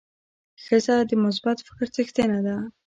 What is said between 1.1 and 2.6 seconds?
مثبت فکر څښتنه ده.